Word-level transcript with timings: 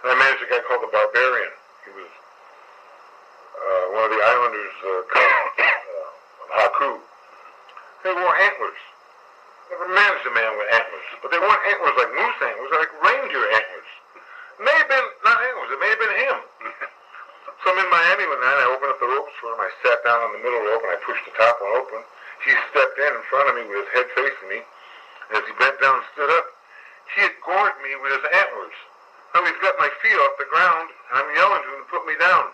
And 0.00 0.08
I 0.12 0.16
managed 0.16 0.40
a 0.40 0.48
guy 0.48 0.64
called 0.64 0.80
the 0.80 0.88
Barbarian. 0.88 1.52
He 1.84 1.90
was 1.92 2.08
uh, 2.08 3.84
one 3.92 4.04
of 4.08 4.12
the 4.16 4.22
Islanders' 4.24 4.78
uh, 4.80 5.02
uh, 5.20 6.56
Haku. 6.56 6.90
They 8.00 8.12
wore 8.16 8.32
antlers. 8.32 8.80
Never 9.68 9.92
managed 9.92 10.24
a 10.24 10.32
man 10.32 10.56
with 10.56 10.72
antlers. 10.72 11.08
But 11.20 11.28
they 11.30 11.40
weren't 11.40 11.64
antlers 11.68 11.94
like 12.00 12.10
moose 12.16 12.40
antlers, 12.40 12.72
like 12.72 12.92
reindeer 13.04 13.44
antlers. 13.44 13.90
It 14.56 14.62
may 14.64 14.76
have 14.80 14.88
been, 14.88 15.06
not 15.20 15.36
antlers, 15.36 15.68
it 15.68 15.80
may 15.84 15.90
have 15.92 16.00
been 16.00 16.16
him. 16.16 16.36
so 17.60 17.64
I'm 17.70 17.78
in 17.80 17.88
Miami 17.92 18.24
one 18.24 18.40
night, 18.40 18.58
I 18.60 18.66
opened 18.72 18.92
up 18.96 19.00
the 19.04 19.08
ropes 19.08 19.36
for 19.36 19.52
him, 19.52 19.60
I 19.60 19.70
sat 19.84 20.00
down 20.00 20.20
on 20.20 20.32
the 20.32 20.42
middle 20.42 20.64
rope 20.64 20.84
and 20.84 20.96
I 20.96 20.98
pushed 21.04 21.24
the 21.28 21.36
top 21.36 21.60
one 21.60 21.76
open. 21.76 22.00
He 22.44 22.56
stepped 22.72 22.96
in 22.96 23.12
in 23.14 23.24
front 23.28 23.52
of 23.52 23.54
me 23.60 23.68
with 23.68 23.84
his 23.84 23.90
head 24.00 24.08
facing 24.16 24.48
me. 24.48 24.60
As 25.36 25.44
he 25.44 25.52
bent 25.60 25.76
down 25.78 26.00
and 26.00 26.08
stood 26.16 26.32
up, 26.34 26.46
he 27.14 27.20
had 27.28 27.36
gored 27.44 27.76
me 27.84 27.94
with 28.00 28.16
his 28.16 28.26
antlers. 28.32 28.78
He's 29.34 29.62
got 29.62 29.78
my 29.78 29.90
feet 30.02 30.14
off 30.14 30.34
the 30.38 30.46
ground, 30.50 30.90
and 31.10 31.22
I'm 31.22 31.36
yelling 31.36 31.62
to 31.62 31.70
him 31.74 31.82
to 31.84 31.90
put 31.90 32.06
me 32.06 32.14
down. 32.18 32.44